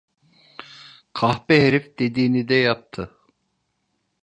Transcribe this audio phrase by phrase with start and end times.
[1.13, 3.17] Kahpe herif dediğini de yaptı.